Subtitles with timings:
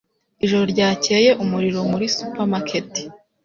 [0.43, 2.91] Ijoro ryakeye umuriro muri supermarket.